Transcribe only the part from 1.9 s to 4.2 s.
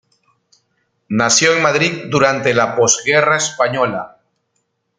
durante la posguerra española.